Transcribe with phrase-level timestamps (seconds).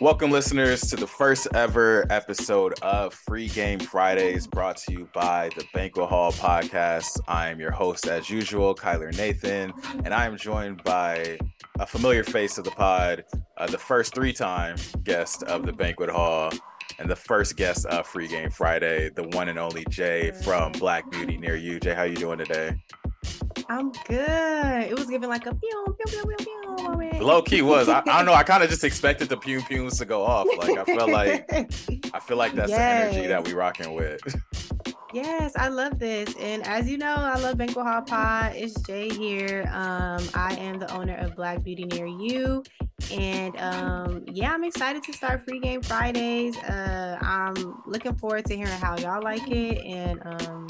[0.00, 5.50] Welcome, listeners, to the first ever episode of Free Game Fridays brought to you by
[5.56, 7.20] the Banquet Hall Podcast.
[7.28, 9.72] I am your host, as usual, Kyler Nathan,
[10.04, 11.38] and I am joined by
[11.78, 13.24] a familiar face of the pod,
[13.56, 16.50] uh, the first three time guest of the Banquet Hall,
[16.98, 21.08] and the first guest of Free Game Friday, the one and only Jay from Black
[21.12, 21.78] Beauty Near You.
[21.78, 22.76] Jay, how are you doing today?
[23.68, 24.82] I'm good.
[24.90, 27.22] It was giving like a pew pew pew pew pew moment.
[27.22, 27.88] Low key was.
[27.88, 28.34] I, I don't know.
[28.34, 30.46] I kind of just expected the pew pews to go off.
[30.58, 31.52] Like I felt like
[32.14, 33.10] I feel like that's yes.
[33.10, 34.20] the energy that we rocking with.
[35.12, 36.34] Yes, I love this.
[36.40, 38.52] And as you know, I love Banquet Hall Pod.
[38.56, 39.62] It's Jay here.
[39.72, 42.64] Um, I am the owner of Black Beauty Near You.
[43.12, 46.56] And um, yeah, I'm excited to start Free Game Fridays.
[46.58, 49.84] Uh, I'm looking forward to hearing how y'all like it.
[49.84, 50.66] And um,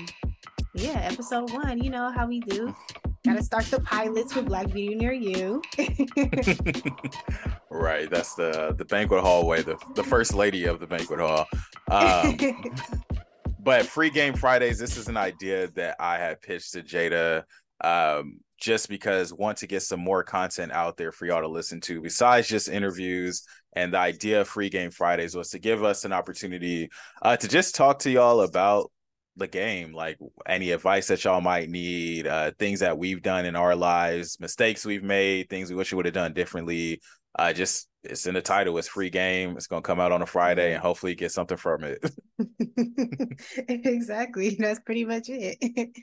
[0.74, 2.74] yeah, episode one, you know how we do.
[3.24, 5.62] Gotta start the pilots with Black Beauty Near You.
[7.70, 8.10] right.
[8.10, 11.46] That's the the banquet hallway, the, the first lady of the banquet hall.
[11.90, 12.36] Um,
[13.60, 17.44] but free game Fridays, this is an idea that I had pitched to Jada.
[17.80, 21.80] Um, just because want to get some more content out there for y'all to listen
[21.80, 23.42] to besides just interviews
[23.74, 26.88] and the idea of free game fridays was to give us an opportunity
[27.22, 28.90] uh, to just talk to y'all about
[29.36, 33.56] the game like any advice that y'all might need uh things that we've done in
[33.56, 37.00] our lives mistakes we've made things we wish we would have done differently
[37.38, 40.26] uh just it's in the title it's free game it's gonna come out on a
[40.26, 41.98] friday and hopefully get something from it.
[43.68, 45.90] Exactly that's pretty much it.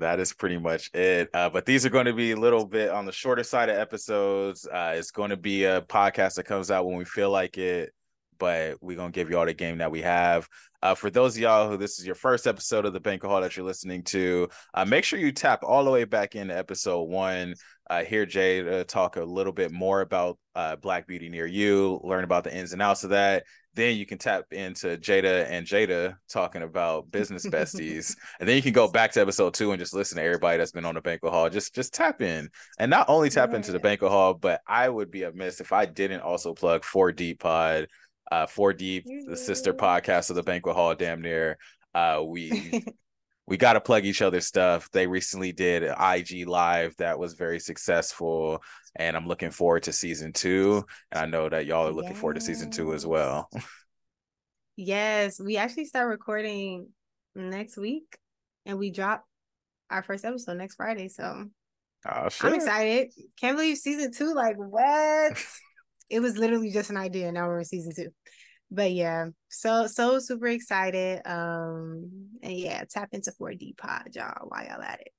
[0.00, 2.88] That is pretty much it uh, but these are going to be a little bit
[2.88, 6.70] on the shorter side of episodes uh, it's going to be a podcast that comes
[6.70, 7.92] out when we feel like it
[8.42, 10.48] but we're gonna give you all the game that we have.
[10.82, 13.40] Uh, for those of y'all who this is your first episode of the Banquet Hall
[13.40, 17.04] that you're listening to, uh, make sure you tap all the way back into episode
[17.04, 17.54] one.
[17.88, 22.00] Uh, hear Jay uh, talk a little bit more about uh, Black Beauty near you,
[22.02, 23.44] learn about the ins and outs of that.
[23.74, 28.62] Then you can tap into Jada and Jada talking about business besties, and then you
[28.62, 31.00] can go back to episode two and just listen to everybody that's been on the
[31.00, 31.48] Banquet Hall.
[31.48, 32.50] Just just tap in,
[32.80, 33.56] and not only tap yeah.
[33.56, 37.12] into the Banquet Hall, but I would be amiss if I didn't also plug Four
[37.12, 37.86] Deep Pod
[38.30, 41.58] uh, Four Deep, the sister podcast of the Banquet Hall, damn near.
[41.94, 42.84] Uh, we
[43.46, 44.90] we got to plug each other's stuff.
[44.92, 48.62] They recently did IG live that was very successful,
[48.96, 50.84] and I'm looking forward to season two.
[51.10, 52.20] And I know that y'all are looking yes.
[52.20, 53.50] forward to season two as well.
[54.76, 56.88] yes, we actually start recording
[57.34, 58.16] next week,
[58.64, 59.24] and we drop
[59.90, 61.08] our first episode next Friday.
[61.08, 61.44] So
[62.10, 63.12] oh, I'm excited.
[63.40, 64.34] Can't believe season two.
[64.34, 65.44] Like what?
[66.10, 67.32] It was literally just an idea.
[67.32, 68.08] Now we're in season two.
[68.70, 71.20] But yeah, so so super excited.
[71.26, 75.12] Um and yeah, tap into Four Deep pod, y'all, while y'all at it.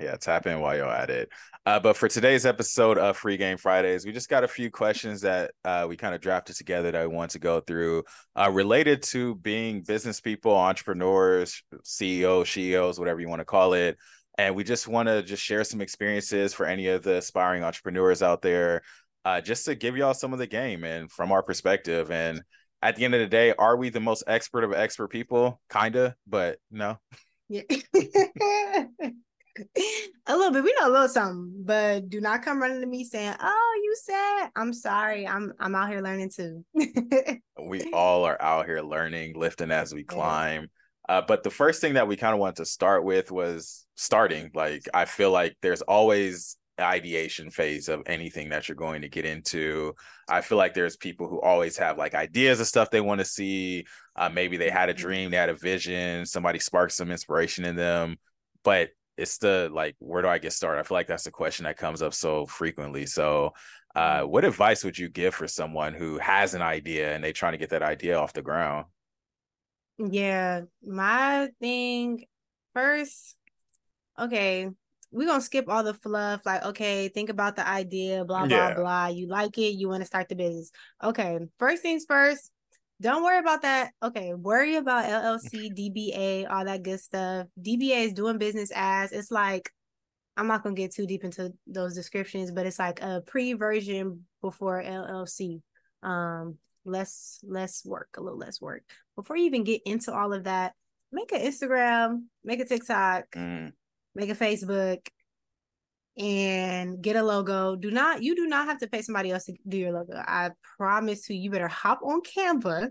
[0.00, 1.28] Yeah, tap in while you're at it.
[1.64, 5.20] Uh, but for today's episode of Free Game Fridays, we just got a few questions
[5.20, 8.02] that uh, we kind of drafted together that we want to go through
[8.34, 13.96] uh, related to being business people, entrepreneurs, CEOs, CEOs, whatever you want to call it.
[14.36, 18.20] And we just want to just share some experiences for any of the aspiring entrepreneurs
[18.20, 18.82] out there
[19.24, 22.10] uh, just to give y'all some of the game and from our perspective.
[22.10, 22.42] And
[22.82, 25.60] at the end of the day, are we the most expert of expert people?
[25.70, 26.98] Kinda, but no.
[27.48, 27.62] Yeah.
[30.26, 30.64] a little bit.
[30.64, 33.94] We know a little something, but do not come running to me saying, "Oh, you
[34.02, 35.26] said." I'm sorry.
[35.26, 36.64] I'm I'm out here learning too.
[37.62, 40.70] we all are out here learning, lifting as we climb.
[41.08, 44.50] Uh, but the first thing that we kind of wanted to start with was starting.
[44.54, 49.24] Like I feel like there's always ideation phase of anything that you're going to get
[49.24, 49.94] into.
[50.28, 53.24] I feel like there's people who always have like ideas of stuff they want to
[53.24, 53.86] see.
[54.16, 55.02] Uh, maybe they had a mm-hmm.
[55.02, 58.16] dream, they had a vision, somebody sparked some inspiration in them,
[58.64, 60.80] but it's the like, where do I get started?
[60.80, 63.06] I feel like that's the question that comes up so frequently.
[63.06, 63.52] So,
[63.94, 64.30] uh, mm-hmm.
[64.30, 67.58] what advice would you give for someone who has an idea and they're trying to
[67.58, 68.86] get that idea off the ground?
[69.98, 72.24] Yeah, my thing
[72.72, 73.36] first,
[74.18, 74.68] okay,
[75.14, 78.74] we're gonna skip all the fluff like okay think about the idea blah blah yeah.
[78.74, 79.06] blah.
[79.06, 80.72] You like it you want to start the business.
[81.02, 82.50] Okay first things first
[83.00, 83.92] don't worry about that.
[84.02, 87.46] Okay worry about llc dba all that good stuff.
[87.60, 89.70] Dba is doing business as it's like
[90.36, 94.82] i'm not gonna get too deep into those descriptions but it's like a pre-version before
[94.82, 95.62] llc
[96.02, 98.82] um less less work a little less work.
[99.14, 100.74] Before you even get into all of that
[101.12, 103.72] make an instagram make a tiktok mm
[104.14, 105.06] make a Facebook,
[106.16, 107.76] and get a logo.
[107.76, 110.14] Do not you do not have to pay somebody else to do your logo.
[110.16, 112.90] I promise you, you better hop on Canva,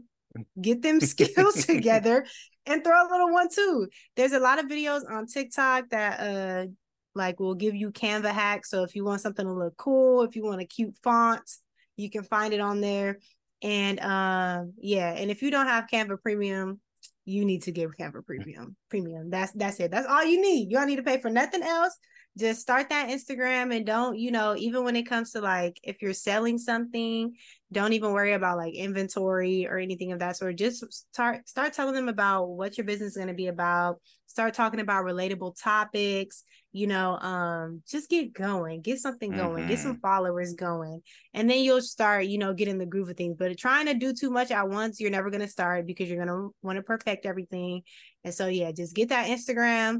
[0.61, 2.25] get them skills together,
[2.65, 3.87] and throw a little one too.
[4.15, 6.67] There's a lot of videos on TikTok that uh
[7.15, 8.69] like will give you Canva hacks.
[8.69, 11.49] So if you want something to look cool, if you want a cute font,
[11.95, 13.19] you can find it on there.
[13.61, 16.81] And um, yeah, and if you don't have Canva Premium,
[17.25, 18.75] you need to get Canva Premium.
[18.89, 19.29] Premium.
[19.29, 19.91] That's that's it.
[19.91, 20.69] That's all you need.
[20.69, 21.97] You don't need to pay for nothing else.
[22.37, 26.01] Just start that Instagram and don't, you know, even when it comes to like if
[26.01, 27.33] you're selling something,
[27.71, 30.55] don't even worry about like inventory or anything of that sort.
[30.57, 34.01] Just start start telling them about what your business is going to be about.
[34.25, 36.43] Start talking about relatable topics
[36.73, 39.69] you know um just get going get something going mm-hmm.
[39.69, 40.01] get some mm-hmm.
[40.01, 41.01] followers going
[41.35, 43.35] and then you'll start you know getting the groove of things.
[43.37, 46.25] But trying to do too much at once you're never going to start because you're
[46.25, 47.83] going to want to perfect everything.
[48.23, 49.99] And so yeah just get that instagram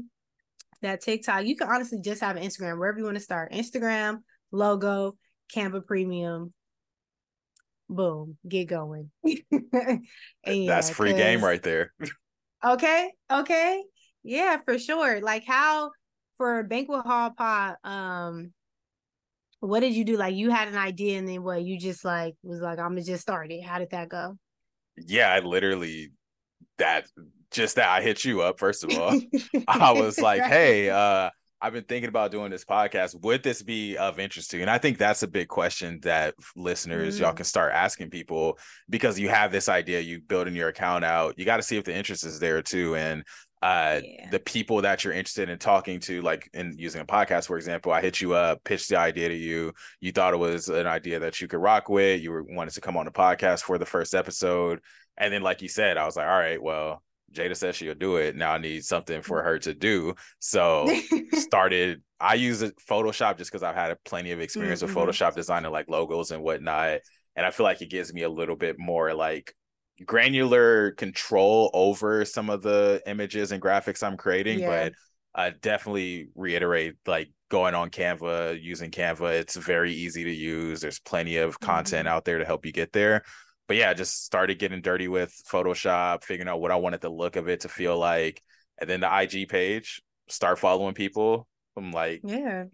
[0.82, 1.46] that tiktok.
[1.46, 3.52] You can honestly just have an instagram wherever you want to start.
[3.52, 4.18] Instagram
[4.50, 5.14] logo
[5.54, 6.52] canva premium.
[7.88, 9.10] Boom get going.
[10.46, 11.92] Yeah, that's free game right there.
[12.64, 13.82] Okay okay.
[14.22, 15.20] Yeah for sure.
[15.20, 15.90] Like how
[16.36, 18.52] for banquet hall pod, um,
[19.60, 20.16] what did you do?
[20.16, 23.02] Like you had an idea and then what you just like was like, I'm gonna
[23.02, 23.62] just start it.
[23.62, 24.38] How did that go?
[24.96, 26.12] Yeah, I literally
[26.78, 27.06] that
[27.50, 29.18] just that I hit you up first of all.
[29.68, 33.18] I was like, hey, uh, I've been thinking about doing this podcast.
[33.22, 34.62] Would this be of interest to you?
[34.62, 37.20] And I think that's a big question that listeners, mm.
[37.22, 38.58] y'all can start asking people
[38.90, 41.38] because you have this idea, you building your account out.
[41.38, 42.96] You got to see if the interest is there too.
[42.96, 43.24] And
[43.64, 44.28] uh yeah.
[44.30, 47.90] the people that you're interested in talking to like in using a podcast for example
[47.92, 49.72] i hit you up pitched the idea to you.
[50.00, 52.20] You thought it was an idea that you could rock with.
[52.20, 54.80] You were, wanted to come on the podcast for the first episode.
[55.16, 57.02] And then like you said i was like all right well
[57.32, 58.36] jada says she'll do it.
[58.36, 60.14] Now i need something for her to do.
[60.40, 60.90] So
[61.32, 64.94] started i use photoshop just because i've had plenty of experience mm-hmm.
[64.94, 67.00] with photoshop designing like logos and whatnot.
[67.34, 69.54] And i feel like it gives me a little bit more like
[70.04, 74.68] granular control over some of the images and graphics I'm creating, yeah.
[74.68, 74.92] but
[75.34, 80.80] I definitely reiterate like going on Canva, using Canva, it's very easy to use.
[80.80, 82.16] There's plenty of content mm-hmm.
[82.16, 83.22] out there to help you get there.
[83.66, 87.36] But yeah, just started getting dirty with Photoshop, figuring out what I wanted the look
[87.36, 88.42] of it to feel like.
[88.80, 91.46] And then the IG page, start following people.
[91.76, 92.64] I'm like, yeah,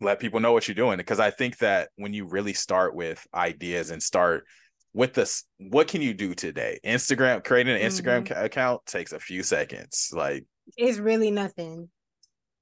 [0.00, 0.96] let people know what you're doing.
[0.96, 4.44] Because I think that when you really start with ideas and start
[4.94, 6.78] with this what can you do today?
[6.84, 8.44] Instagram creating an instagram mm-hmm.
[8.44, 10.44] account takes a few seconds like
[10.76, 11.88] it's really nothing.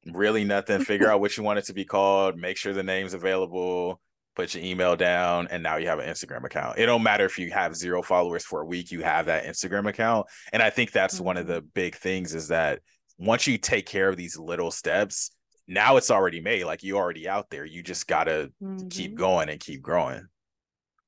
[0.06, 0.85] Really nothing.
[0.85, 2.37] Figure out what you want it to be called.
[2.37, 4.00] Make sure the name's available.
[4.37, 6.79] Put your email down and now you have an instagram account.
[6.79, 9.88] It don't matter if you have zero followers for a week you have that instagram
[9.88, 10.26] account.
[10.53, 11.25] And i think that's mm-hmm.
[11.25, 11.69] one of the mm-hmm.
[11.75, 12.81] big things is that
[13.19, 15.33] once you take care of these little steps
[15.71, 16.65] now it's already made.
[16.65, 17.65] Like you already out there.
[17.65, 18.88] You just gotta mm-hmm.
[18.88, 20.26] keep going and keep growing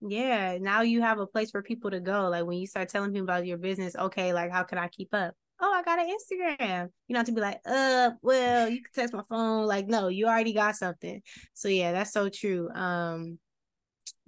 [0.09, 2.29] yeah, now you have a place for people to go.
[2.29, 5.15] Like when you start telling people about your business, okay, like how can I keep
[5.15, 5.35] up?
[5.61, 6.89] Oh, I got an Instagram.
[7.07, 9.67] You know, to be like, uh, well, you can text my phone.
[9.67, 11.23] Like, no, you already got something.
[11.55, 12.69] So yeah, that's so true.
[12.71, 13.39] Um,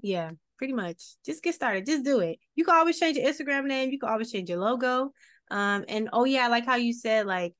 [0.00, 1.02] yeah, pretty much.
[1.26, 1.86] Just get started.
[1.86, 2.38] Just do it.
[2.54, 3.90] You can always change your Instagram name.
[3.90, 5.12] You can always change your logo.
[5.50, 7.54] Um, and oh yeah, I like how you said, like,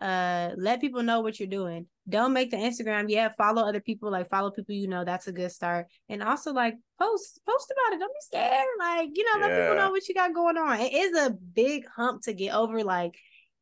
[0.00, 4.10] uh, let people know what you're doing don't make the Instagram Yeah, Follow other people,
[4.10, 5.04] like follow people you know.
[5.04, 5.86] That's a good start.
[6.08, 8.00] And also like post, post about it.
[8.00, 8.66] Don't be scared.
[8.78, 9.60] Like, you know, let yeah.
[9.62, 10.80] people know what you got going on.
[10.80, 12.84] It is a big hump to get over.
[12.84, 13.16] Like,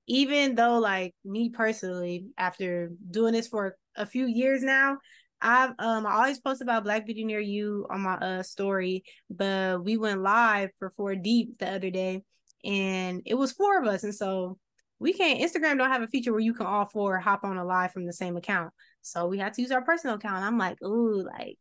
[0.06, 4.98] even though like me personally, after doing this for a few years now,
[5.40, 9.84] I've um I always post about Black Beauty Near You on my uh story, but
[9.84, 12.22] we went live for four deep the other day
[12.64, 14.04] and it was four of us.
[14.04, 14.58] And so
[15.04, 17.64] we can't Instagram don't have a feature where you can all four hop on a
[17.64, 18.72] live from the same account.
[19.02, 20.42] So we had to use our personal account.
[20.42, 21.58] I'm like, ooh, like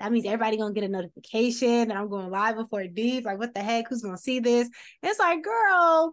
[0.00, 3.26] that means everybody gonna get a notification and I'm going live before deep.
[3.26, 3.90] Like, what the heck?
[3.90, 4.70] Who's gonna see this?
[5.02, 6.12] And it's like, girl,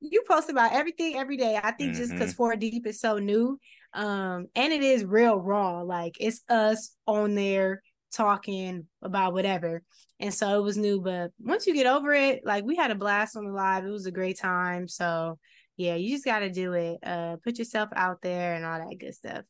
[0.00, 1.58] you post about everything every day.
[1.60, 2.00] I think mm-hmm.
[2.00, 3.58] just because four deep is so new.
[3.94, 5.80] Um, and it is real raw.
[5.80, 7.80] Like it's us on there
[8.12, 9.82] talking about whatever.
[10.18, 11.00] And so it was new.
[11.00, 13.86] But once you get over it, like we had a blast on the live.
[13.86, 14.86] It was a great time.
[14.86, 15.38] So
[15.80, 16.98] yeah, you just got to do it.
[17.02, 19.44] Uh, put yourself out there and all that good stuff.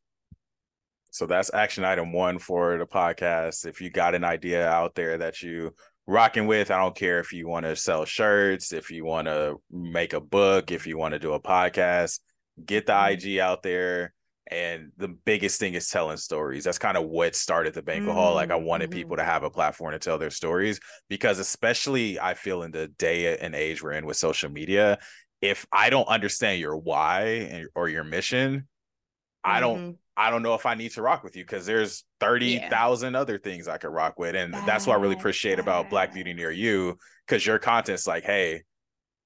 [1.11, 3.67] So that's action item one for the podcast.
[3.67, 5.75] If you got an idea out there that you
[6.07, 9.61] rocking with, I don't care if you want to sell shirts, if you want to
[9.73, 12.21] make a book, if you want to do a podcast,
[12.65, 13.29] get the mm-hmm.
[13.29, 14.15] IG out there.
[14.53, 16.63] And the biggest thing is telling stories.
[16.63, 18.19] That's kind of what started the banquet mm-hmm.
[18.19, 18.35] hall.
[18.35, 18.99] Like I wanted mm-hmm.
[18.99, 22.87] people to have a platform to tell their stories because especially I feel in the
[22.87, 24.99] day and age we're in with social media,
[25.41, 29.51] if I don't understand your why or your mission, mm-hmm.
[29.51, 29.91] I don't mm-hmm.
[30.17, 33.19] I don't know if I need to rock with you because there's 30,000 yeah.
[33.19, 34.37] other things I could rock with.
[34.37, 38.25] And that's what I really appreciate about Black Beauty Near You because your content's like,
[38.25, 38.63] hey,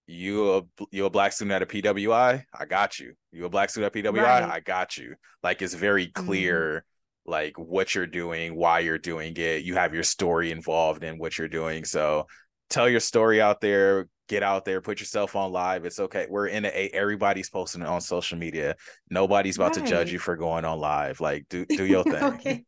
[0.07, 2.45] you a you a black student at a PWI?
[2.53, 3.15] I got you.
[3.33, 4.23] You a black student at PWI?
[4.23, 4.43] Right.
[4.45, 5.17] I got you.
[5.43, 6.27] Like it's very mm-hmm.
[6.27, 6.85] clear
[7.27, 7.33] mm-hmm.
[7.33, 9.65] like what you're doing, why you're doing it.
[9.65, 11.85] You have your story involved in what you're doing.
[11.85, 12.27] So
[12.71, 16.47] tell your story out there get out there put yourself on live it's okay we're
[16.47, 18.75] in a everybody's posting on social media
[19.11, 19.85] nobody's about right.
[19.85, 22.65] to judge you for going on live like do do your thing okay.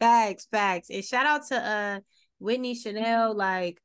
[0.00, 2.00] facts facts and shout out to uh
[2.38, 3.78] whitney chanel like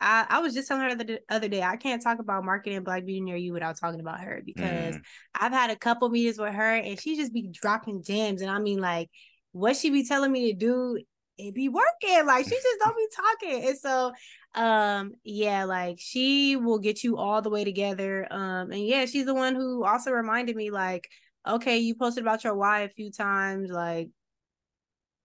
[0.00, 3.04] I, I was just telling her the other day, I can't talk about marketing Black
[3.04, 5.02] Beauty near you without talking about her because mm.
[5.34, 8.40] I've had a couple meetings with her and she just be dropping gems.
[8.40, 9.10] And I mean, like,
[9.52, 10.98] what she be telling me to do,
[11.38, 12.26] it be working.
[12.26, 13.68] Like, she just don't be talking.
[13.68, 14.12] And so,
[14.54, 18.26] um, yeah, like, she will get you all the way together.
[18.30, 21.08] Um, and yeah, she's the one who also reminded me, like,
[21.46, 23.70] okay, you posted about your why a few times.
[23.70, 24.10] Like,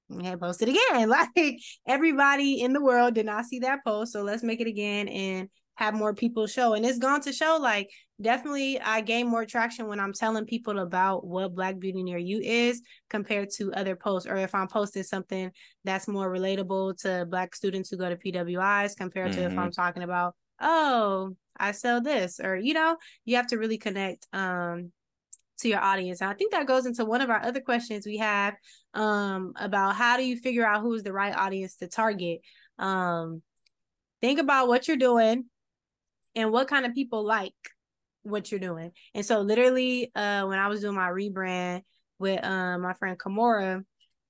[0.10, 1.10] and post it again.
[1.36, 4.13] Like everybody in the world did not see that post.
[4.13, 6.74] So let's make it again and have more people show.
[6.74, 7.89] And it's gone to show like
[8.22, 12.39] definitely I gain more traction when I'm telling people about what Black Beauty Near You
[12.39, 14.30] is compared to other posts.
[14.30, 15.51] Or if I'm posting something
[15.84, 19.42] that's more relatable to Black students who go to PWIs compared mm-hmm.
[19.42, 19.70] to if I'm mm-hmm.
[19.70, 22.39] talking about, oh, I sell this.
[22.39, 24.92] Or, you know, you have to really connect um
[25.60, 26.22] to your audience.
[26.22, 28.56] And I think that goes into one of our other questions we have
[28.94, 32.42] um, about how do you figure out who's the right audience to target.
[32.80, 33.42] Um,
[34.20, 35.46] think about what you're doing
[36.36, 37.54] and what kind of people like
[38.24, 38.92] what you're doing.
[39.13, 41.82] And so literally uh, when I was doing my rebrand
[42.20, 43.84] with uh, my friend Kamora,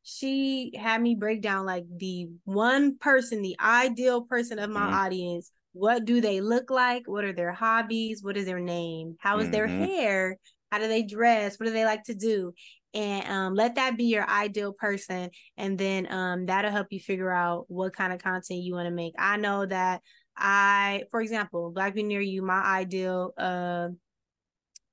[0.03, 4.93] she had me break down like the one person, the ideal person of my mm-hmm.
[4.93, 5.51] audience.
[5.71, 7.03] What do they look like?
[7.07, 8.21] What are their hobbies?
[8.21, 9.15] What is their name?
[9.19, 9.51] How is mm-hmm.
[9.51, 10.37] their hair?
[10.71, 11.59] How do they dress?
[11.59, 12.53] What do they like to do?
[12.93, 15.29] And um, let that be your ideal person.
[15.57, 18.91] And then um, that'll help you figure out what kind of content you want to
[18.91, 19.13] make.
[19.17, 20.01] I know that
[20.35, 23.89] I, for example, Black Be Near You, my ideal uh,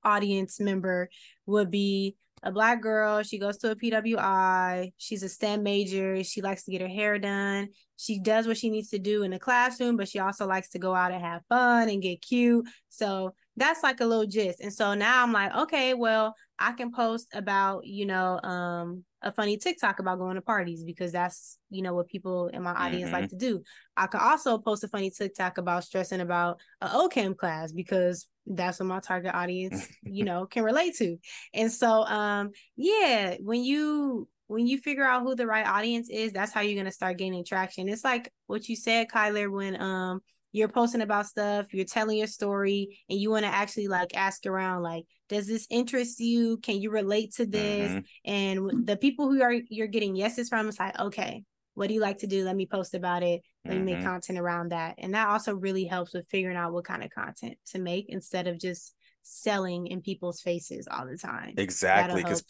[0.03, 1.09] audience member
[1.45, 3.21] would be a black girl.
[3.23, 4.93] She goes to a PWI.
[4.97, 6.23] She's a STEM major.
[6.23, 7.69] She likes to get her hair done.
[7.97, 10.79] She does what she needs to do in the classroom, but she also likes to
[10.79, 12.65] go out and have fun and get cute.
[12.89, 14.59] So that's like a little gist.
[14.59, 19.31] And so now I'm like, okay, well, I can post about, you know, um, a
[19.31, 23.05] funny TikTok about going to parties because that's, you know, what people in my audience
[23.05, 23.21] mm-hmm.
[23.21, 23.63] like to do.
[23.97, 28.79] I could also post a funny TikTok about stressing about a OChem class because that's
[28.79, 31.17] what my target audience, you know, can relate to.
[31.53, 36.31] And so um, yeah, when you when you figure out who the right audience is,
[36.31, 37.89] that's how you're gonna start gaining traction.
[37.89, 42.27] It's like what you said, Kyler, when um you're posting about stuff, you're telling your
[42.27, 46.57] story, and you want to actually like ask around, like, does this interest you?
[46.57, 47.89] Can you relate to this?
[47.89, 48.31] Mm-hmm.
[48.31, 52.01] And the people who are you're getting yeses from, it's like, okay, what do you
[52.01, 52.43] like to do?
[52.43, 53.41] Let me post about it.
[53.63, 53.85] Let mm-hmm.
[53.85, 54.09] me make mm-hmm.
[54.09, 54.95] content around that.
[54.97, 58.47] And that also really helps with figuring out what kind of content to make instead
[58.47, 61.53] of just selling in people's faces all the time.
[61.55, 62.21] Exactly.
[62.21, 62.43] Because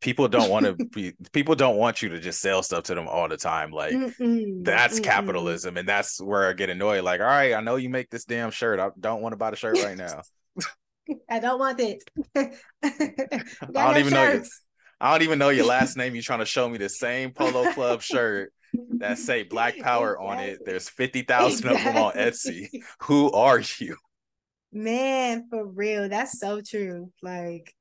[0.00, 3.06] people don't want to be people don't want you to just sell stuff to them
[3.06, 5.04] all the time like mm-mm, that's mm-mm.
[5.04, 8.24] capitalism and that's where i get annoyed like all right i know you make this
[8.24, 10.20] damn shirt i don't want to buy the shirt right now
[11.30, 12.02] i don't want it
[12.36, 12.50] i
[13.72, 14.12] don't even shirts.
[14.12, 14.40] know your,
[15.00, 17.70] i don't even know your last name you're trying to show me the same polo
[17.72, 18.52] club shirt
[18.98, 20.28] that say black power exactly.
[20.28, 21.70] on it there's 50,000 exactly.
[21.76, 22.68] of them on etsy
[23.02, 23.96] who are you
[24.72, 27.74] man for real that's so true like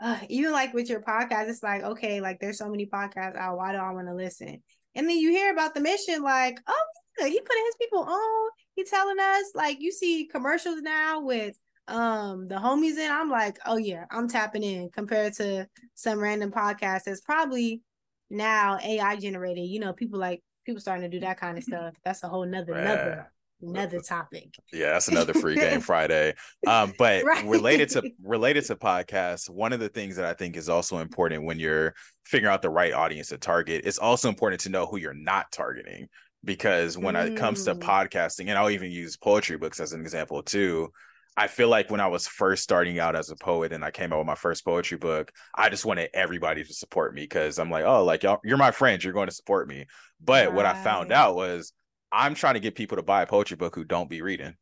[0.00, 3.56] uh, even like with your podcast, it's like, okay, like there's so many podcasts out.
[3.56, 4.62] Why do I want to listen?
[4.94, 6.84] And then you hear about the mission, like, oh,
[7.18, 8.50] he putting his people on.
[8.76, 11.56] He telling us, like, you see commercials now with
[11.88, 13.10] um the homies in.
[13.10, 17.82] I'm like, oh yeah, I'm tapping in compared to some random podcast that's probably
[18.30, 19.68] now AI generated.
[19.68, 21.94] You know, people like people starting to do that kind of stuff.
[22.04, 23.30] That's a whole nother another
[23.62, 24.54] another topic.
[24.72, 26.34] Yeah, that's another free game Friday.
[26.66, 27.44] Um, but right.
[27.46, 31.44] related to related to podcasts, one of the things that I think is also important
[31.44, 34.96] when you're figuring out the right audience to target, it's also important to know who
[34.96, 36.08] you're not targeting.
[36.44, 37.26] Because when mm.
[37.26, 37.80] it comes to mm.
[37.80, 40.90] podcasting, and I'll even use poetry books as an example too.
[41.36, 44.12] I feel like when I was first starting out as a poet and I came
[44.12, 47.70] out with my first poetry book, I just wanted everybody to support me because I'm
[47.70, 49.86] like, oh, like y'all, you're my friends, you're going to support me.
[50.20, 50.54] But right.
[50.54, 51.72] what I found out was
[52.12, 54.54] I'm trying to get people to buy a poetry book who don't be reading.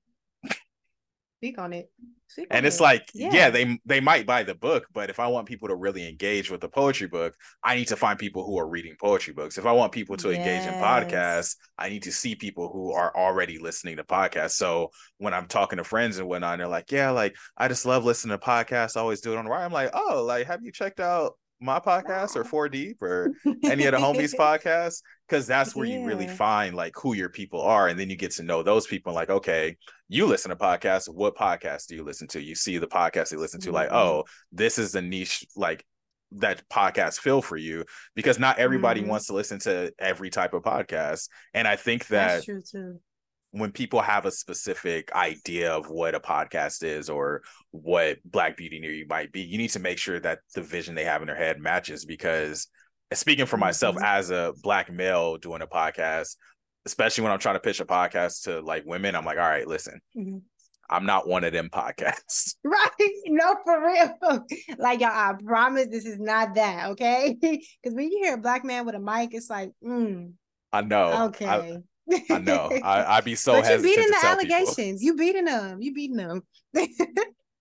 [1.40, 1.92] Speak on it.
[2.28, 2.84] Speak and on it's it.
[2.84, 3.30] like, yeah.
[3.32, 6.50] yeah, they they might buy the book, but if I want people to really engage
[6.50, 9.60] with the poetry book, I need to find people who are reading poetry books.
[9.60, 10.38] If I want people to yes.
[10.38, 14.54] engage in podcasts, I need to see people who are already listening to podcasts.
[14.54, 14.90] So
[15.20, 18.38] when I'm talking to friends and whatnot, they're like, "Yeah, like I just love listening
[18.38, 18.98] to podcasts.
[18.98, 21.34] I always do it on the ride." I'm like, "Oh, like have you checked out
[21.60, 23.32] my podcast or Four Deep or
[23.64, 26.00] any of the homies podcasts because that's where yeah.
[26.00, 28.88] you really find like who your people are and then you get to know those
[28.88, 29.76] people like okay
[30.08, 33.40] you listen to podcasts what podcasts do you listen to you see the podcast you
[33.40, 33.76] listen to mm-hmm.
[33.76, 35.86] like oh this is the niche like
[36.32, 37.86] that podcast feel for you
[38.16, 39.12] because not everybody mm-hmm.
[39.12, 42.44] wants to listen to every type of podcast and i think that
[43.52, 48.80] when people have a specific idea of what a podcast is or what black beauty
[48.80, 51.28] near you might be you need to make sure that the vision they have in
[51.28, 52.68] their head matches because
[53.14, 54.06] speaking for myself mm-hmm.
[54.06, 56.36] as a black male doing a podcast
[56.86, 59.68] especially when i'm trying to pitch a podcast to like women i'm like all right
[59.68, 60.38] listen mm-hmm.
[60.90, 62.56] I'm not one of them podcasts.
[62.64, 63.12] Right.
[63.28, 64.46] No, for real.
[64.78, 66.92] Like, y'all, I promise this is not that.
[66.92, 67.36] Okay.
[67.42, 70.32] Because when you hear a black man with a mic, it's like, mm,
[70.72, 71.26] I know.
[71.26, 71.46] Okay.
[71.46, 71.78] I,
[72.30, 72.70] I know.
[72.84, 75.02] I, I'd be so but you beating the allegations.
[75.02, 75.02] People.
[75.02, 75.82] You beating them.
[75.82, 76.44] You beating them.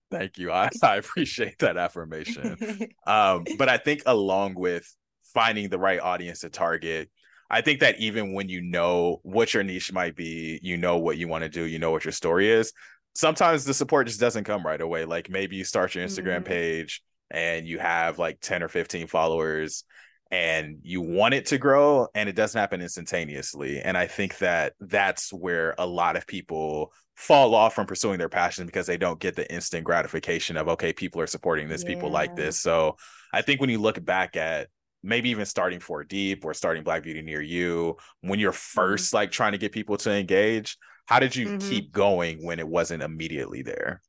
[0.09, 0.51] Thank you.
[0.51, 2.57] I, I appreciate that affirmation.
[3.07, 4.85] Um, but I think along with
[5.33, 7.09] finding the right audience to target,
[7.49, 11.17] I think that even when you know what your niche might be, you know what
[11.17, 12.73] you want to do, you know what your story is,
[13.15, 15.05] sometimes the support just doesn't come right away.
[15.05, 16.43] Like maybe you start your Instagram mm-hmm.
[16.43, 17.01] page
[17.31, 19.85] and you have like 10 or 15 followers
[20.31, 23.81] and you want it to grow and it doesn't happen instantaneously.
[23.81, 28.29] And I think that that's where a lot of people fall off from pursuing their
[28.29, 31.89] passion because they don't get the instant gratification of, okay, people are supporting this, yeah.
[31.89, 32.59] people like this.
[32.59, 32.97] So
[33.33, 34.67] I think when you look back at
[35.01, 39.15] maybe even starting Four Deep or starting Black Beauty Near You, when you're 1st mm-hmm.
[39.15, 41.69] like trying to get people to engage, how did you mm-hmm.
[41.69, 44.01] keep going when it wasn't immediately there?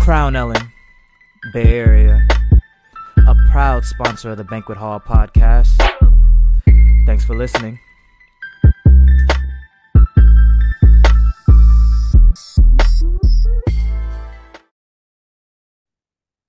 [0.00, 0.72] Crown Ellen,
[1.52, 2.33] Bay Area, a
[3.54, 5.76] proud sponsor of the Banquet Hall podcast.
[7.06, 7.78] Thanks for listening.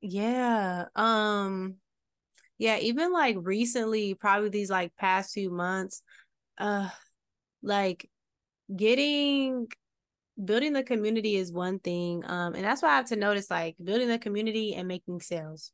[0.02, 0.86] Yeah.
[0.96, 1.76] Um
[2.58, 6.02] yeah, even like recently, probably these like past few months,
[6.58, 6.90] uh
[7.62, 8.10] like
[8.76, 9.68] getting
[10.44, 13.74] building the community is one thing um and that's why i have to notice like
[13.82, 15.72] building the community and making sales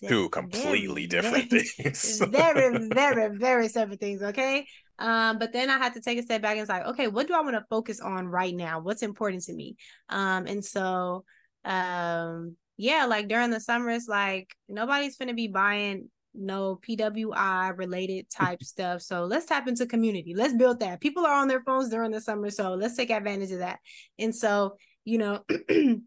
[0.00, 4.66] two, two completely very, different very, things very very very separate things okay
[4.98, 7.26] um but then i had to take a step back and it's like okay what
[7.26, 9.76] do i want to focus on right now what's important to me
[10.08, 11.24] um and so
[11.64, 18.62] um yeah like during the summers like nobody's gonna be buying no PWI related type
[18.62, 19.02] stuff.
[19.02, 20.34] So let's tap into community.
[20.34, 21.00] Let's build that.
[21.00, 23.78] People are on their phones during the summer, so let's take advantage of that.
[24.18, 25.44] And so, you know,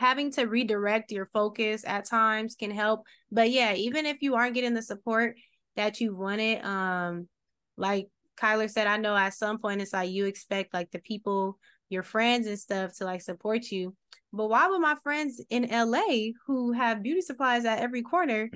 [0.00, 3.04] having to redirect your focus at times can help.
[3.30, 5.36] But yeah, even if you aren't getting the support
[5.76, 7.28] that you wanted, um,
[7.76, 8.08] like
[8.40, 11.58] Kyler said, I know at some point it's like you expect like the people,
[11.90, 13.94] your friends and stuff to like support you.
[14.32, 18.48] But why would my friends in LA who have beauty supplies at every corner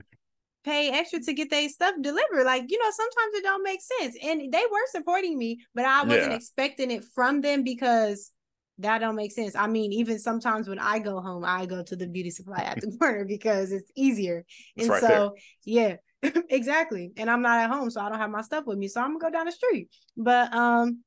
[0.65, 2.45] pay extra to get their stuff delivered.
[2.47, 4.17] Like, you know, sometimes it don't make sense.
[4.25, 6.37] And they were supporting me, but I wasn't yeah.
[6.37, 8.31] expecting it from them because
[8.79, 9.55] that don't make sense.
[9.55, 12.81] I mean, even sometimes when I go home, I go to the beauty supply at
[12.81, 14.45] the corner because it's easier.
[14.77, 15.35] It's and right so,
[15.65, 16.01] there.
[16.23, 17.13] yeah, exactly.
[17.17, 18.89] And I'm not at home, so I don't have my stuff with me.
[18.89, 19.89] So I'm gonna go down the street.
[20.17, 21.03] But um,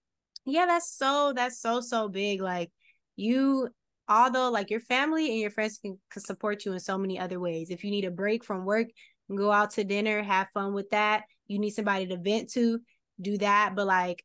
[0.45, 2.41] yeah, that's so that's so so big.
[2.41, 2.71] Like
[3.15, 3.69] you
[4.07, 7.39] although like your family and your friends can, can support you in so many other
[7.39, 7.69] ways.
[7.69, 8.87] If you need a break from work,
[9.35, 11.23] go out to dinner, have fun with that.
[11.47, 12.79] You need somebody to vent to,
[13.19, 13.73] do that.
[13.75, 14.23] But like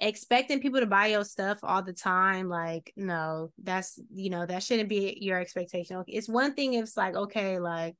[0.00, 4.62] expecting people to buy your stuff all the time, like, no, that's, you know, that
[4.62, 6.02] shouldn't be your expectation.
[6.06, 7.96] It's one thing if it's like, okay, like,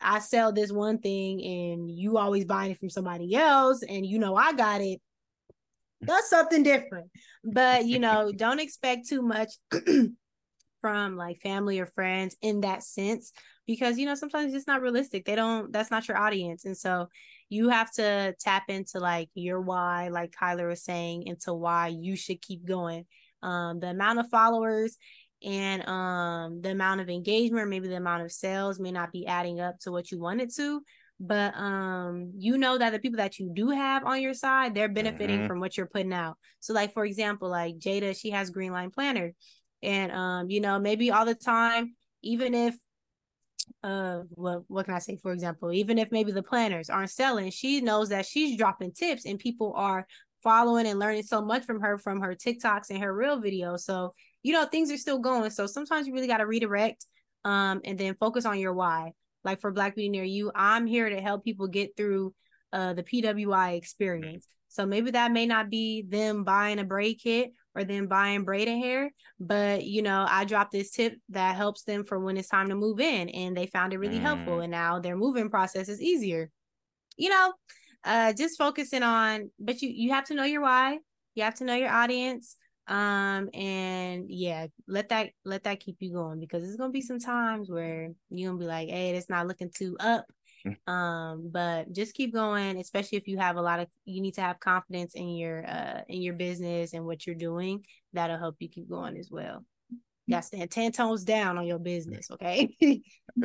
[0.00, 4.18] I sell this one thing and you always buying it from somebody else and you
[4.18, 5.00] know I got it.
[6.00, 7.10] That's something different.
[7.44, 9.50] But you know, don't expect too much
[10.80, 13.32] from like family or friends in that sense
[13.68, 15.26] because you know sometimes it's not realistic.
[15.26, 16.64] They don't that's not your audience.
[16.64, 17.08] And so
[17.50, 22.16] you have to tap into like your why like kyler was saying into why you
[22.16, 23.04] should keep going.
[23.42, 24.96] Um the amount of followers
[25.44, 29.60] and um the amount of engagement maybe the amount of sales may not be adding
[29.60, 30.80] up to what you wanted to.
[31.20, 34.88] But um you know that the people that you do have on your side they're
[34.88, 35.46] benefiting mm-hmm.
[35.46, 36.38] from what you're putting out.
[36.60, 39.34] So like for example like jada she has green line planner.
[39.82, 42.74] And um you know maybe all the time even if
[43.84, 47.50] uh what what can I say for example even if maybe the planners aren't selling
[47.50, 50.04] she knows that she's dropping tips and people are
[50.42, 53.80] following and learning so much from her from her TikToks and her real videos.
[53.80, 55.50] So you know things are still going.
[55.50, 57.06] So sometimes you really got to redirect
[57.44, 59.12] um and then focus on your why.
[59.44, 62.34] Like for Black Beauty Near You I'm here to help people get through
[62.72, 64.46] uh the PWI experience.
[64.68, 68.78] So maybe that may not be them buying a braid kit or then buying braided
[68.78, 69.10] hair.
[69.38, 72.74] But you know, I dropped this tip that helps them for when it's time to
[72.74, 74.22] move in, and they found it really mm.
[74.22, 74.60] helpful.
[74.60, 76.50] And now their moving process is easier.
[77.16, 77.52] You know,
[78.04, 80.98] uh, just focusing on, but you you have to know your why.
[81.34, 82.56] You have to know your audience.
[82.88, 87.18] Um, and yeah, let that let that keep you going because there's gonna be some
[87.20, 90.24] times where you're gonna be like, hey, it's not looking too up.
[90.66, 90.92] Mm.
[90.92, 94.40] Um, but just keep going, especially if you have a lot of you need to
[94.40, 97.84] have confidence in your uh in your business and what you're doing.
[98.12, 99.64] That'll help you keep going as well.
[100.28, 102.68] You got stand 10 toes down on your business, okay?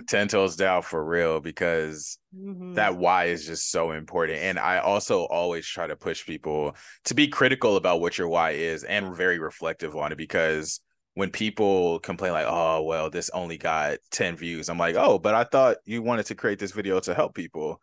[0.07, 2.73] 10 toes down for real because mm-hmm.
[2.73, 4.39] that why is just so important.
[4.39, 8.51] And I also always try to push people to be critical about what your why
[8.51, 10.81] is and very reflective on it because
[11.15, 15.35] when people complain like, "Oh, well, this only got 10 views." I'm like, "Oh, but
[15.35, 17.81] I thought you wanted to create this video to help people."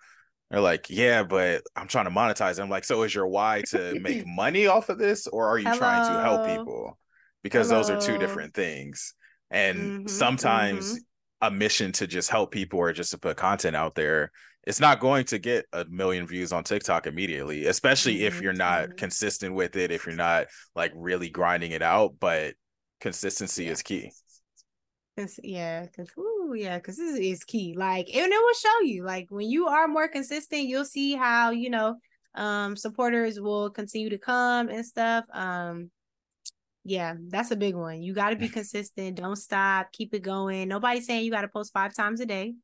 [0.50, 3.98] They're like, "Yeah, but I'm trying to monetize." I'm like, "So is your why to
[4.00, 5.78] make money off of this or are you Hello.
[5.78, 6.98] trying to help people?"
[7.42, 7.82] Because Hello.
[7.82, 9.14] those are two different things.
[9.50, 11.46] And mm-hmm, sometimes mm-hmm.
[11.46, 14.30] a mission to just help people or just to put content out there
[14.64, 18.26] it's not going to get a million views on TikTok immediately, especially mm-hmm.
[18.26, 18.96] if you're not mm-hmm.
[18.96, 22.14] consistent with it, if you're not like really grinding it out.
[22.20, 22.54] But
[23.00, 23.70] consistency yeah.
[23.70, 24.12] is key.
[25.18, 27.74] Cause, yeah, cause ooh, yeah, cause this is key.
[27.76, 29.04] Like, and it will show you.
[29.04, 31.96] Like, when you are more consistent, you'll see how you know
[32.36, 35.24] um supporters will continue to come and stuff.
[35.32, 35.90] Um,
[36.84, 38.02] yeah, that's a big one.
[38.02, 39.16] You got to be consistent.
[39.16, 39.92] Don't stop.
[39.92, 40.68] Keep it going.
[40.68, 42.54] Nobody's saying you got to post five times a day.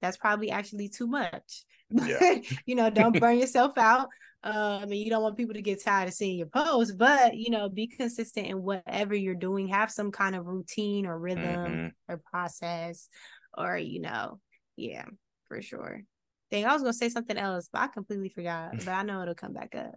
[0.00, 1.64] That's probably actually too much.
[1.94, 2.38] Yeah.
[2.64, 4.08] you know, don't burn yourself out
[4.44, 7.50] um, and you don't want people to get tired of seeing your posts, but you
[7.50, 9.68] know, be consistent in whatever you're doing.
[9.68, 12.12] Have some kind of routine or rhythm mm-hmm.
[12.12, 13.08] or process,
[13.56, 14.40] or you know,
[14.76, 15.04] yeah,
[15.46, 16.02] for sure.
[16.50, 18.72] Thing I was gonna say something else, but I completely forgot.
[18.78, 19.94] But I know it'll come back up.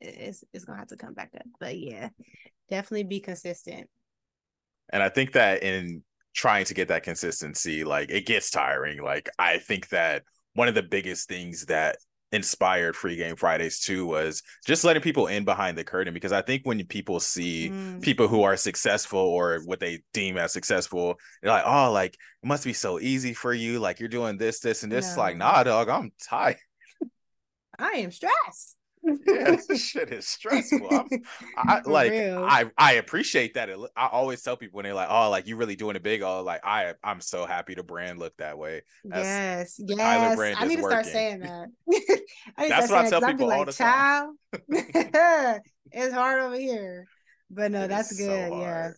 [0.00, 1.46] It's it's gonna have to come back up.
[1.58, 2.10] But yeah,
[2.68, 3.88] definitely be consistent.
[4.92, 6.02] And I think that in
[6.34, 9.02] trying to get that consistency, like it gets tiring.
[9.02, 11.96] Like I think that one of the biggest things that
[12.32, 16.40] inspired free game fridays too was just letting people in behind the curtain because i
[16.40, 18.00] think when people see mm.
[18.00, 22.46] people who are successful or what they deem as successful they're like oh like it
[22.46, 25.22] must be so easy for you like you're doing this this and this no.
[25.22, 26.56] like nah dog i'm tired
[27.78, 30.88] i am stressed yeah, this shit is stressful.
[30.90, 31.08] I'm,
[31.56, 32.44] I like real.
[32.44, 33.70] I I appreciate that.
[33.96, 36.42] I always tell people when they're like, "Oh, like you really doing it big." Oh,
[36.42, 38.82] like I I'm so happy to brand look that way.
[39.04, 40.36] That's, yes, yes.
[40.36, 41.04] Brand I need to working.
[41.04, 41.68] start saying that.
[42.56, 44.38] I That's what I tell people all like, the time.
[45.92, 47.06] it's hard over here,
[47.50, 48.50] but no, it that's good.
[48.50, 48.90] So yeah.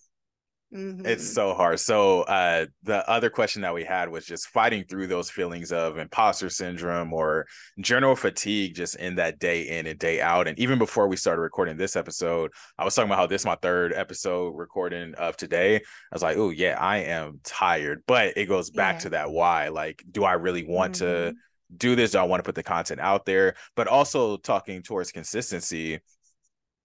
[0.74, 1.04] Mm-hmm.
[1.04, 1.80] It's so hard.
[1.80, 5.98] So uh, the other question that we had was just fighting through those feelings of
[5.98, 7.46] imposter syndrome or
[7.80, 10.48] general fatigue just in that day in and day out.
[10.48, 13.46] And even before we started recording this episode, I was talking about how this is
[13.46, 15.76] my third episode recording of today.
[15.76, 15.80] I
[16.14, 18.02] was like, oh yeah, I am tired.
[18.06, 19.00] But it goes back yeah.
[19.00, 19.68] to that why.
[19.68, 21.32] Like, do I really want mm-hmm.
[21.32, 21.34] to
[21.76, 22.12] do this?
[22.12, 23.56] Do I want to put the content out there?
[23.76, 26.00] But also talking towards consistency.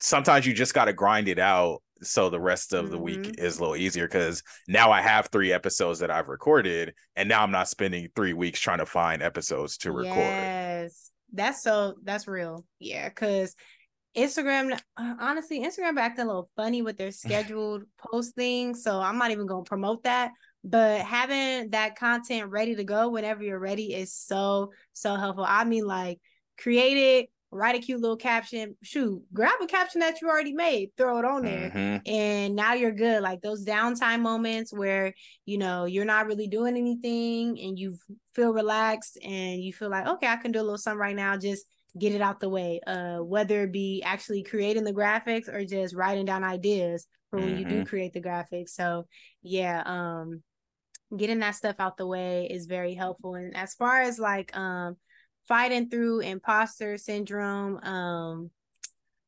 [0.01, 3.23] Sometimes you just got to grind it out so the rest of the mm-hmm.
[3.23, 7.27] week is a little easier because now I have three episodes that I've recorded, and
[7.29, 10.15] now I'm not spending three weeks trying to find episodes to record.
[10.15, 12.65] Yes, that's so that's real.
[12.79, 13.55] Yeah, because
[14.15, 19.31] Instagram, uh, honestly, Instagram acting a little funny with their scheduled posting, so I'm not
[19.31, 20.31] even gonna promote that.
[20.63, 25.45] But having that content ready to go whenever you're ready is so so helpful.
[25.47, 26.19] I mean, like
[26.57, 28.75] create it write a cute little caption.
[28.81, 32.09] Shoot, grab a caption that you already made, throw it on there, mm-hmm.
[32.09, 33.21] and now you're good.
[33.21, 35.13] Like those downtime moments where
[35.45, 37.97] you know you're not really doing anything and you
[38.33, 41.37] feel relaxed and you feel like, okay, I can do a little something right now.
[41.37, 41.65] Just
[41.97, 42.79] get it out the way.
[42.85, 47.49] Uh, whether it be actually creating the graphics or just writing down ideas for when
[47.49, 47.59] mm-hmm.
[47.59, 47.83] you do mm-hmm.
[47.85, 48.69] create the graphics.
[48.69, 49.07] So
[49.41, 50.43] yeah, um,
[51.15, 53.35] getting that stuff out the way is very helpful.
[53.35, 54.97] And as far as like um
[55.47, 58.51] fighting through imposter syndrome um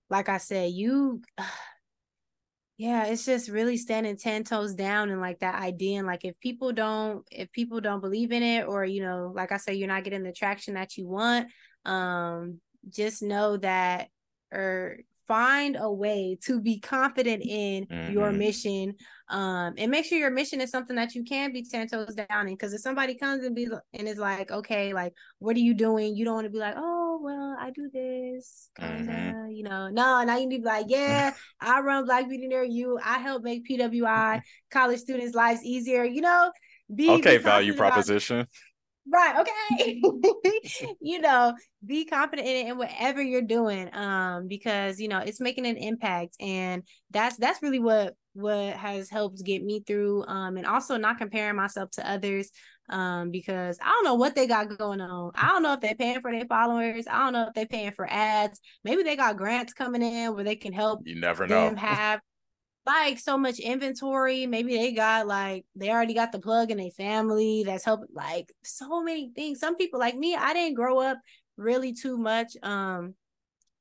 [0.10, 1.22] like i said you
[2.78, 6.40] yeah it's just really standing 10 toes down and like that idea and like if
[6.40, 9.88] people don't if people don't believe in it or you know like i said you're
[9.88, 11.48] not getting the traction that you want
[11.86, 14.08] um just know that
[14.52, 14.98] or
[15.30, 18.12] find a way to be confident in mm-hmm.
[18.12, 18.96] your mission
[19.30, 22.48] um and make sure your mission is something that you can be 10 toes down
[22.48, 25.76] in because if somebody comes and be and is like okay like what are you
[25.76, 26.16] doing?
[26.16, 29.52] You don't want to be like oh well i do this mm-hmm.
[29.52, 29.90] you know.
[29.90, 33.00] No now you need to be like yeah i run black beauty near you.
[33.04, 36.04] I help make pwi college students lives easier.
[36.04, 36.52] You know
[36.94, 38.48] be okay be value proposition
[39.12, 40.02] right okay
[41.02, 41.54] you know
[41.86, 45.78] be confident in it in whatever you're doing um because you know it's making an
[45.78, 50.98] impact and that's that's really what what has helped get me through um and also
[50.98, 52.52] not comparing myself to others
[52.90, 55.32] um because I don't know what they got going on.
[55.36, 57.06] I don't know if they're paying for their followers.
[57.10, 58.60] I don't know if they're paying for ads.
[58.84, 62.20] Maybe they got grants coming in where they can help you never know have
[62.90, 64.48] like so much inventory.
[64.48, 68.52] Maybe they got like they already got the plug in their family that's helping like
[68.64, 69.60] so many things.
[69.60, 71.20] Some people like me, I didn't grow up
[71.58, 72.54] really too much.
[72.64, 73.16] Um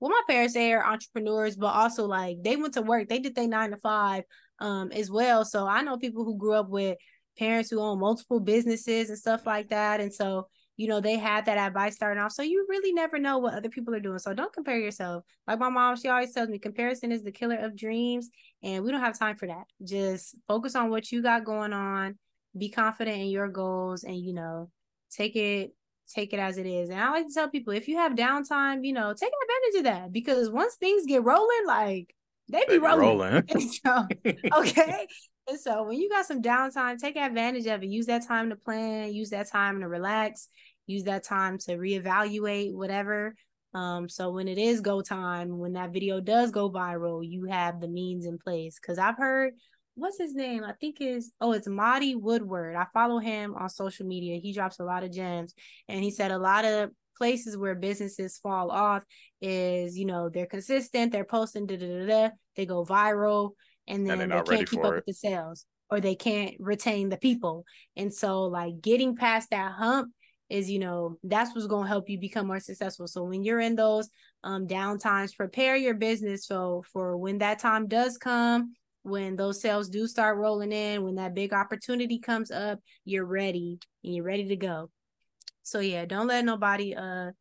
[0.00, 3.34] well, my parents they are entrepreneurs, but also like they went to work, they did
[3.34, 4.24] their nine to five
[4.60, 5.44] um as well.
[5.44, 6.98] So I know people who grew up with
[7.38, 10.00] parents who own multiple businesses and stuff like that.
[10.00, 12.30] And so you know, they had that advice starting off.
[12.30, 14.20] So you really never know what other people are doing.
[14.20, 15.24] So don't compare yourself.
[15.46, 18.30] Like my mom, she always tells me comparison is the killer of dreams.
[18.62, 19.64] And we don't have time for that.
[19.82, 22.16] Just focus on what you got going on,
[22.56, 24.70] be confident in your goals, and you know,
[25.10, 25.72] take it
[26.14, 26.90] take it as it is.
[26.90, 29.84] And I like to tell people if you have downtime, you know, take advantage of
[29.84, 32.14] that because once things get rolling, like
[32.50, 33.18] they be, they rolling.
[33.18, 33.44] rolling.
[33.84, 34.06] so,
[34.58, 35.06] okay.
[35.48, 37.88] and so when you got some downtime, take advantage of it.
[37.88, 40.48] Use that time to plan, use that time to relax,
[40.88, 43.34] use that time to reevaluate whatever.
[43.74, 47.80] Um, so when it is go time, when that video does go viral, you have
[47.80, 48.78] the means in place.
[48.78, 49.52] Cause I've heard
[49.94, 50.64] what's his name?
[50.64, 52.76] I think is oh, it's Marty Woodward.
[52.76, 54.40] I follow him on social media.
[54.40, 55.54] He drops a lot of gems,
[55.88, 59.02] and he said a lot of places where businesses fall off
[59.40, 63.50] is you know they're consistent, they're posting da da da da, they go viral,
[63.86, 64.96] and then and they can't keep up it.
[64.96, 67.64] with the sales or they can't retain the people.
[67.96, 70.12] And so like getting past that hump
[70.50, 73.06] is you know that's what's going to help you become more successful.
[73.06, 74.08] So when you're in those
[74.44, 76.46] um down times prepare your business.
[76.46, 81.14] So for when that time does come when those sales do start rolling in when
[81.16, 84.90] that big opportunity comes up you're ready and you're ready to go.
[85.62, 87.32] So yeah don't let nobody uh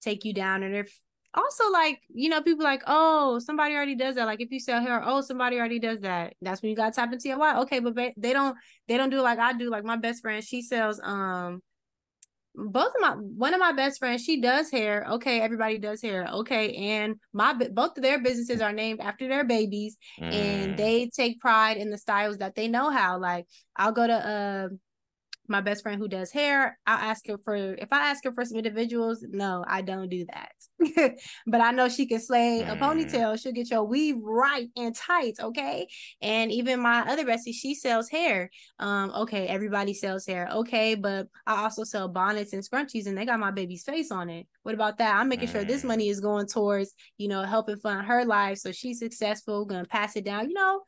[0.00, 0.62] take you down.
[0.62, 0.96] And if
[1.34, 4.26] also like you know people like oh somebody already does that.
[4.26, 6.34] Like if you sell hair oh somebody already does that.
[6.40, 7.58] That's when you got to tap into your why.
[7.60, 8.56] Okay but they don't
[8.88, 9.70] they don't do like i do.
[9.70, 11.62] Like my best friend she sells um
[12.58, 15.06] both of my one of my best friends she does hair.
[15.12, 16.28] Okay everybody does hair.
[16.32, 20.32] Okay and my both of their businesses are named after their babies mm.
[20.32, 23.18] and they take pride in the styles that they know how.
[23.18, 24.68] Like i'll go to uh
[25.48, 28.44] my best friend who does hair, I'll ask her for if I ask her for
[28.44, 31.14] some individuals, no, I don't do that.
[31.46, 32.78] but I know she can slay a mm.
[32.78, 33.40] ponytail.
[33.40, 35.88] She'll get your weave right and tight, okay?
[36.20, 38.50] And even my other bestie, she sells hair.
[38.78, 43.24] Um, okay, everybody sells hair, okay, but I also sell bonnets and scrunchies, and they
[43.24, 44.46] got my baby's face on it.
[44.62, 45.16] What about that?
[45.16, 45.88] I'm making sure this mm.
[45.88, 50.16] money is going towards, you know, helping fund her life so she's successful, gonna pass
[50.16, 50.48] it down.
[50.48, 50.82] You know,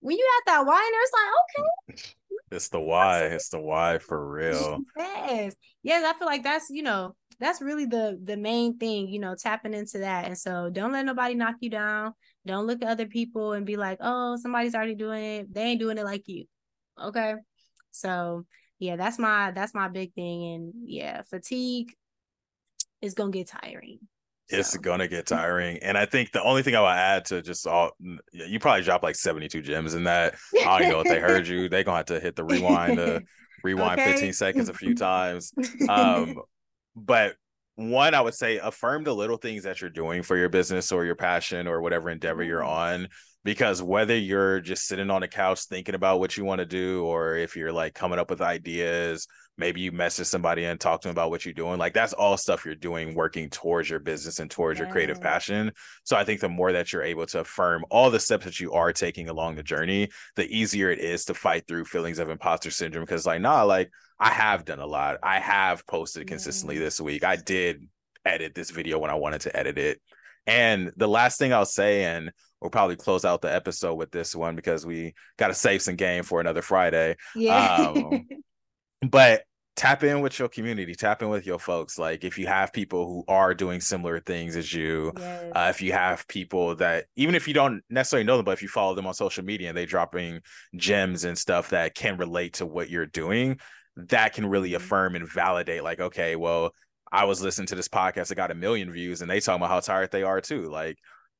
[0.00, 2.14] when you at that wine, it's like, okay.
[2.50, 3.20] It's the why.
[3.24, 4.80] It's the why for real.
[4.96, 5.54] Yes.
[5.82, 9.34] Yes, I feel like that's, you know, that's really the the main thing, you know,
[9.34, 10.26] tapping into that.
[10.26, 12.14] And so don't let nobody knock you down.
[12.46, 15.54] Don't look at other people and be like, "Oh, somebody's already doing it.
[15.54, 16.46] They ain't doing it like you."
[17.00, 17.34] Okay?
[17.90, 18.44] So,
[18.78, 21.92] yeah, that's my that's my big thing and yeah, fatigue
[23.00, 24.00] is going to get tiring.
[24.50, 24.78] It's so.
[24.78, 27.92] gonna get tiring, and I think the only thing I will add to just all
[28.32, 30.36] you probably dropped like seventy two gems in that.
[30.64, 31.68] I don't know if they heard you.
[31.68, 33.22] They gonna have to hit the rewind to
[33.64, 34.12] rewind okay.
[34.12, 35.52] fifteen seconds a few times.
[35.88, 36.36] Um,
[36.96, 37.36] but
[37.76, 41.04] one, I would say affirm the little things that you're doing for your business or
[41.04, 43.08] your passion or whatever endeavor you're on.
[43.44, 47.04] Because whether you're just sitting on a couch thinking about what you want to do,
[47.04, 51.08] or if you're like coming up with ideas maybe you message somebody and talk to
[51.08, 54.38] them about what you're doing like that's all stuff you're doing working towards your business
[54.38, 55.72] and towards your creative passion.
[56.04, 58.72] So i think the more that you're able to affirm all the steps that you
[58.72, 62.70] are taking along the journey the easier it is to fight through feelings of imposter
[62.70, 65.18] syndrome because like nah like i have done a lot.
[65.22, 67.24] I have posted consistently this week.
[67.24, 67.88] I did
[68.24, 70.00] edit this video when i wanted to edit it.
[70.46, 74.34] And the last thing i'll say and we'll probably close out the episode with this
[74.34, 77.76] one because we got to save some game for another friday yeah.
[77.76, 78.26] um,
[79.08, 79.42] but
[79.78, 83.06] tap in with your community tap in with your folks like if you have people
[83.06, 85.52] who are doing similar things as you yes.
[85.54, 88.60] uh, if you have people that even if you don't necessarily know them but if
[88.60, 90.40] you follow them on social media and they dropping
[90.74, 93.56] gems and stuff that can relate to what you're doing
[93.94, 94.82] that can really mm-hmm.
[94.82, 96.72] affirm and validate like okay well
[97.12, 99.68] i was listening to this podcast that got a million views and they talk about
[99.70, 100.98] how tired they are too like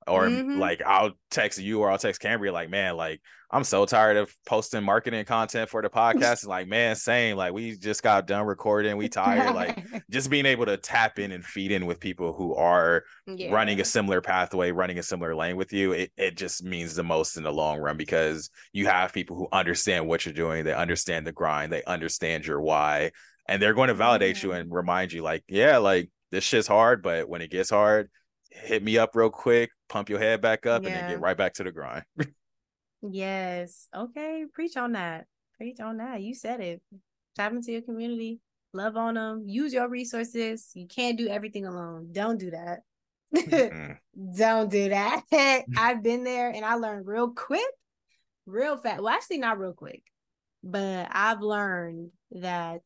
[0.09, 0.59] or mm-hmm.
[0.59, 4.35] like I'll text you or I'll text Cambria like, man, like I'm so tired of
[4.47, 6.47] posting marketing content for the podcast.
[6.47, 7.37] like, man, same.
[7.37, 9.55] Like we just got done recording, we tired.
[9.55, 13.51] like just being able to tap in and feed in with people who are yeah.
[13.51, 17.05] running a similar pathway, running a similar lane with you, it, it just means the
[17.05, 20.75] most in the long run because you have people who understand what you're doing, they
[20.75, 23.11] understand the grind, they understand your why,
[23.49, 24.49] and they're going to validate yeah.
[24.49, 28.11] you and remind you, like, yeah, like this shit's hard, but when it gets hard,
[28.50, 30.88] hit me up real quick, pump your head back up, yeah.
[30.88, 32.04] and then get right back to the grind.
[33.02, 33.88] yes.
[33.94, 34.44] Okay.
[34.52, 35.26] Preach on that.
[35.56, 36.20] Preach on that.
[36.20, 36.82] You said it.
[37.37, 38.40] Tap into your community.
[38.72, 39.44] Love on them.
[39.46, 40.70] Use your resources.
[40.74, 42.08] You can't do everything alone.
[42.12, 42.80] Don't do that.
[43.34, 43.92] Mm-hmm.
[44.37, 45.22] Don't do that.
[45.76, 47.64] I've been there and I learned real quick
[48.48, 49.02] real fast.
[49.02, 50.02] Well, actually, not real quick,
[50.64, 52.82] but I've learned that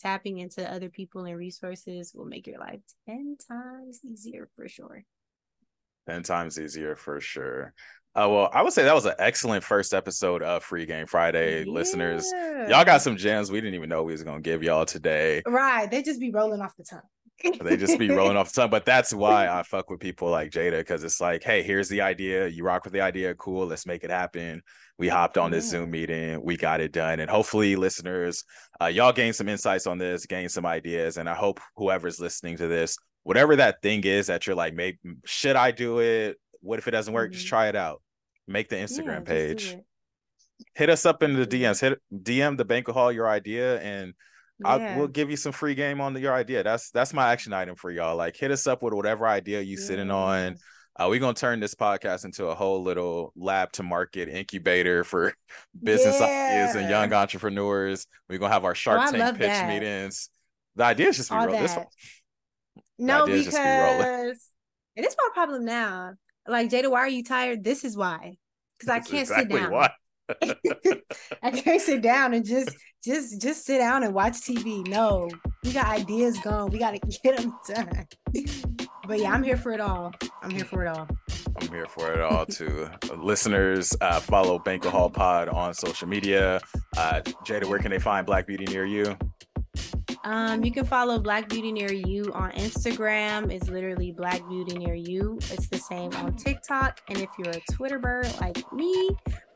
[0.00, 5.04] tapping into other people and resources will make your life 10 times easier for sure.
[6.08, 7.74] 10 times easier for sure.
[8.14, 11.60] Uh, well, I would say that was an excellent first episode of Free Game Friday,
[11.64, 11.70] yeah.
[11.70, 12.28] listeners.
[12.68, 15.42] Y'all got some gems we didn't even know we was gonna give y'all today.
[15.46, 17.02] Right, they just be rolling off the tongue
[17.60, 18.70] they just be rolling off the tongue.
[18.70, 22.00] But that's why I fuck with people like Jada because it's like, hey, here's the
[22.00, 22.48] idea.
[22.48, 23.34] You rock with the idea.
[23.34, 23.66] Cool.
[23.66, 24.62] Let's make it happen.
[24.98, 25.70] We hopped on this yeah.
[25.70, 26.42] Zoom meeting.
[26.42, 27.20] We got it done.
[27.20, 28.44] And hopefully, listeners,
[28.80, 31.16] uh, y'all gain some insights on this, gain some ideas.
[31.16, 34.98] And I hope whoever's listening to this, whatever that thing is that you're like, maybe
[35.24, 36.36] should I do it?
[36.60, 37.30] What if it doesn't work?
[37.30, 37.36] Mm-hmm.
[37.36, 38.02] Just try it out.
[38.46, 39.76] Make the Instagram yeah, page.
[40.74, 41.80] Hit us up in the DMs.
[41.80, 44.12] Hit DM the banquet hall your idea and
[44.64, 46.62] I will give you some free game on the, your idea.
[46.62, 48.16] That's that's my action item for y'all.
[48.16, 49.84] Like hit us up with whatever idea you yeah.
[49.84, 50.56] sitting on.
[50.96, 55.32] Uh, we're gonna turn this podcast into a whole little lab to market incubator for
[55.82, 56.50] business yeah.
[56.50, 58.06] ideas and young entrepreneurs.
[58.28, 59.68] We're gonna have our Shark oh, Tank pitch that.
[59.68, 60.28] meetings.
[60.76, 61.50] The idea is just be real.
[61.52, 61.86] This, one,
[62.98, 66.12] no, because be it is my problem now.
[66.46, 67.64] Like Jada, why are you tired?
[67.64, 68.36] This is why.
[68.78, 69.70] Because I can't exactly sit down.
[69.70, 69.90] Why.
[71.42, 72.70] I can't sit down and just
[73.02, 74.86] just just sit down and watch TV.
[74.86, 75.28] No,
[75.64, 76.70] we got ideas going.
[76.70, 78.06] We got to get them done.
[79.06, 80.12] but yeah, I'm here for it all.
[80.42, 81.08] I'm here for it all.
[81.60, 82.88] I'm here for it all too.
[83.16, 86.60] Listeners, uh, follow Banquet Hall Pod on social media.
[86.96, 89.16] Uh, Jada, where can they find Black Beauty near you?
[90.24, 93.50] Um, you can follow Black Beauty Near You on Instagram.
[93.50, 95.38] It's literally Black Beauty Near You.
[95.50, 97.00] It's the same on TikTok.
[97.08, 99.10] And if you're a Twitter bird like me,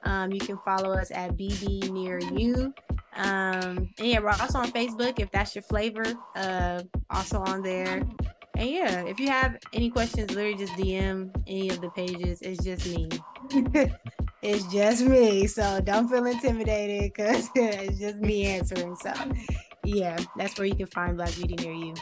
[0.05, 2.73] um, you can follow us at BB Near You.
[3.17, 6.05] Um, and yeah, we're also on Facebook if that's your flavor.
[6.35, 8.03] Uh, also on there.
[8.57, 12.41] And yeah, if you have any questions, literally just DM any of the pages.
[12.43, 13.09] It's just me.
[14.43, 15.47] it's just me.
[15.47, 18.97] So don't feel intimidated because it's just me answering.
[18.97, 19.13] So
[19.85, 21.95] yeah, that's where you can find Black Beauty near you.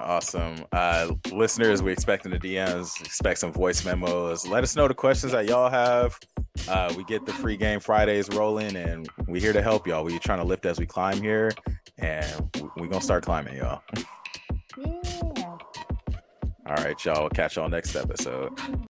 [0.00, 0.64] Awesome.
[0.72, 4.46] Uh, listeners, we expect in the DMs, expect some voice memos.
[4.46, 6.18] Let us know the questions that y'all have.
[6.68, 10.04] Uh, we get the free game Fridays rolling, and we here to help y'all.
[10.04, 11.50] We trying to lift as we climb here,
[11.98, 13.82] and we're gonna start climbing, y'all.
[14.76, 15.56] Yeah.
[16.68, 17.20] All right, y'all.
[17.20, 18.52] We'll catch y'all next episode.